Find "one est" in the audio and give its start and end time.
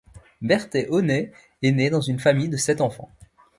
0.89-1.71